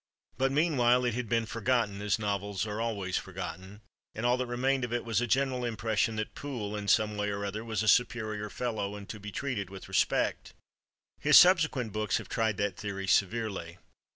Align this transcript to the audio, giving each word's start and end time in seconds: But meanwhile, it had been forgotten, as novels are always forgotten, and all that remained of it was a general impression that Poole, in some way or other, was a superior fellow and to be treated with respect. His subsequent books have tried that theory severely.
But 0.35 0.51
meanwhile, 0.51 1.05
it 1.05 1.13
had 1.13 1.29
been 1.29 1.45
forgotten, 1.45 2.01
as 2.01 2.17
novels 2.17 2.65
are 2.65 2.81
always 2.81 3.17
forgotten, 3.19 3.81
and 4.15 4.25
all 4.25 4.35
that 4.37 4.47
remained 4.47 4.83
of 4.83 4.91
it 4.91 5.05
was 5.05 5.21
a 5.21 5.27
general 5.27 5.63
impression 5.63 6.15
that 6.15 6.33
Poole, 6.33 6.75
in 6.75 6.87
some 6.87 7.17
way 7.17 7.29
or 7.29 7.45
other, 7.45 7.63
was 7.63 7.83
a 7.83 7.87
superior 7.87 8.49
fellow 8.49 8.95
and 8.95 9.07
to 9.09 9.19
be 9.19 9.31
treated 9.31 9.69
with 9.69 9.87
respect. 9.87 10.55
His 11.19 11.37
subsequent 11.37 11.93
books 11.93 12.17
have 12.17 12.29
tried 12.29 12.57
that 12.57 12.77
theory 12.77 13.05
severely. 13.05 13.77